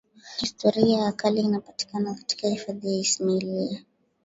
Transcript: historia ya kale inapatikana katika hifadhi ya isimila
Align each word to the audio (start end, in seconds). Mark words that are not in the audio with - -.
historia 0.37 0.97
ya 0.99 1.11
kale 1.11 1.41
inapatikana 1.41 2.13
katika 2.15 2.47
hifadhi 2.47 2.93
ya 2.93 2.99
isimila 2.99 3.77